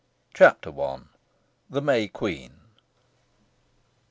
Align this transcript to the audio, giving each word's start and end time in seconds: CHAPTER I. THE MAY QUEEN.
CHAPTER 0.33 0.71
I. 0.81 1.01
THE 1.69 1.79
MAY 1.79 2.07
QUEEN. 2.07 2.61